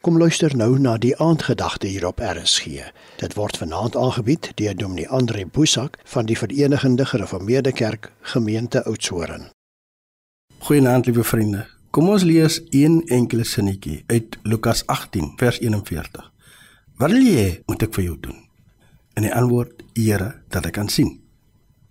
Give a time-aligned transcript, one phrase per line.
[0.00, 2.86] Kom luister nou na die aandgedagte hier op RSG.
[3.20, 9.50] Dit word vanaand aangebied deur Dominee Andre Boesak van die Verenigde Gereformeerde Kerk Gemeente Oudtshoorn.
[10.58, 11.66] Goeienaand liewe vriende.
[11.90, 16.32] Kom ons lees een enkele sinnetjie uit Lukas 18 vers 41.
[16.96, 18.40] Wat wil jy moet ek vir jou doen?
[19.20, 21.18] En die antwoord: Here, dat ek kan sien.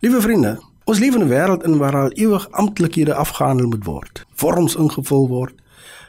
[0.00, 0.56] Liewe vriende,
[0.88, 5.28] ons leef in 'n wêreld in waar al ewig amptelikhede afgehandel moet word, vorms ingevul
[5.28, 5.60] word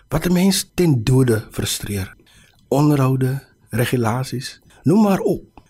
[0.10, 2.16] wat 'n mens ten dode frustreer.
[2.68, 5.62] Onderhoude, regulasies, noem maar op.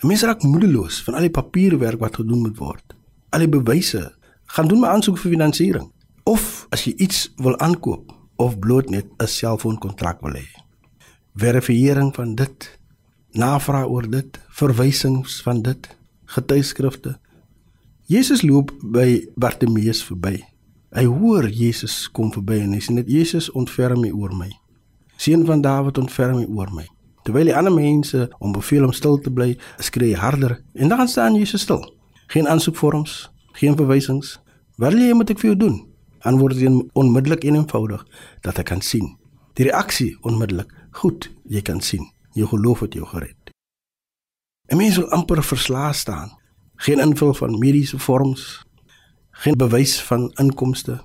[0.00, 2.94] 'n Mens raak moedeloos van al die papierwerk wat gedoen moet word.
[3.28, 5.92] Al die bewyse, gaan doen my aansoek vir finansiering.
[6.22, 10.46] Of as jy iets wil aankoop of bloot net 'n selfoonkontrak wil hê.
[11.34, 12.78] Verifisering van dit,
[13.30, 17.18] navraag oor dit, verwysings van dit, getuieskrifte.
[18.06, 20.44] Jesus loop by Bartimeus verby.
[20.96, 24.48] Hy hoor Jesus kom verby en hy sê net Jesus ontferm my oor my.
[25.20, 26.86] Seun van Dawid ontferm my oor my.
[27.26, 29.50] Terwyl die ander mense om beveel om stil te bly,
[29.84, 31.82] skree harder en dan staan Jesus stil.
[32.32, 33.28] Geen aansoekvorms,
[33.60, 34.38] geen verwysings.
[34.80, 35.76] Wat wil jy moet ek vir jou doen?
[36.24, 38.06] Antwoord hy onmiddellik en eenvoudig
[38.46, 39.12] dat ek kan sien.
[39.60, 40.72] Die reaksie onmiddellik.
[41.02, 42.08] Goed, jy kan sien.
[42.32, 43.52] Jou geloof het jou gered.
[44.72, 46.32] 'n Mens wil amper verslae staan.
[46.76, 48.64] Geen invul van mediese vorms,
[49.38, 51.00] geen bewys van inkomste,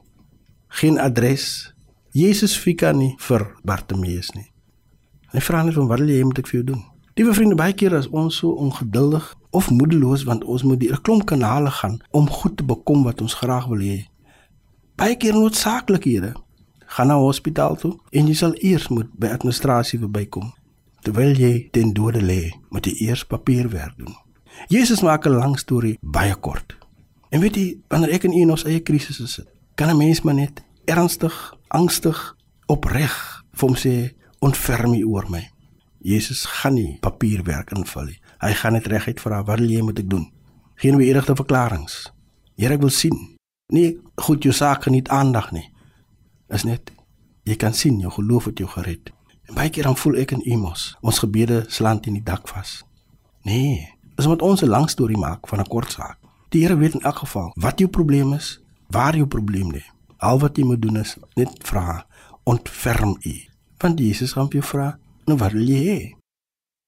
[0.68, 1.74] geen adres.
[2.12, 4.48] Jesus fika nie vir Bartimeus nie.
[5.34, 6.82] Hy vra net van wat wil jy moet ek vir jou doen?
[7.18, 11.02] Liewe vriende, baie keer is ons so ongeduldig of moedeloos want ons moet deur 'n
[11.02, 14.10] klomp kanale gaan om goed te bekom wat ons graag wil hê.
[14.96, 16.34] Baie keer noodsaaklikhede.
[16.86, 20.54] Gaan na hospitaal toe en jy sal eers moet by administrasie verbykom.
[21.02, 24.16] Terwyl jy ten dode lê, moet jy eers papierwerk doen.
[24.68, 26.83] Jesus maak 'n lang storie baie kort.
[27.34, 30.22] En weet jy, wanneer ek en u in ons eie krisisse sit, kan 'n mens
[30.22, 31.34] maar net ernstig,
[31.68, 32.20] angstig,
[32.70, 35.50] opreg vir hom sê, "Ontferm U oor my."
[36.00, 38.20] Jesus gaan nie papierwerk invul nie.
[38.40, 40.32] Hy gaan net reguit vra, "Wat wil jy moet ek doen?"
[40.76, 42.12] Geen beëdigde verklaringe.
[42.56, 43.38] Here, ek wil sien.
[43.68, 45.72] Nee, goed, jou saak geniet aandag nie.
[46.50, 46.92] Is net
[47.44, 49.12] jy kan sien jou geloof het jou gered.
[49.44, 52.48] En baie keer dan voel ek en u mos, ons gebede slaan in die dak
[52.48, 52.84] vas.
[53.42, 56.18] Nee, is omdat ons 'n lang storie maak van 'n kort saak.
[56.54, 58.60] Die Here weet in elk geval wat jou probleem is,
[58.94, 59.82] waar jou probleem lê.
[60.22, 62.04] Al wat jy moet doen is net vra,
[62.46, 63.34] ontferm u.
[63.82, 64.92] Want Jesus gaan vir jou vra,
[65.26, 66.02] nou wat wil jy hê?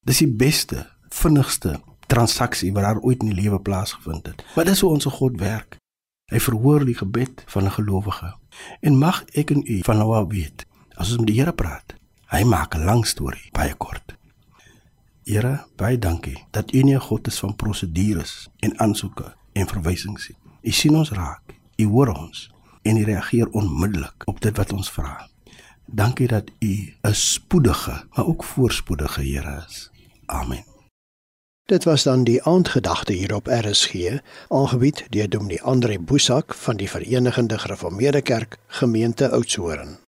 [0.06, 4.44] Dis die beste, vinnigste transaksie wat daar ooit in die lewe plaasgevind het.
[4.54, 5.80] Maar dis hoe ons God werk.
[6.30, 8.34] Hy verhoor die gebed van 'n gelowige.
[8.80, 11.94] En mag ek en u van nou af weet, as ons met die Here praat,
[12.30, 14.14] hy maak 'n lang storie baie kort.
[15.24, 20.28] Here, baie dankie dat U nie 'n God is van prosedures en aansoeke en verwysings
[20.28, 20.36] nie.
[20.66, 22.46] U sien ons raak, U hoor ons
[22.82, 25.28] en U reageer onmiddellik op dit wat ons vra.
[25.86, 29.90] Dankie dat U 'n spoedige, maar ook voorspoedige Here is.
[30.26, 30.64] Amen.
[31.66, 33.94] Dit was dan die aandgedagte hier op RSG,
[34.48, 40.05] aangebied deur Dominee Andre Boesak van die Verenigde Gereformeerde Kerk, gemeente Oudtshoorn.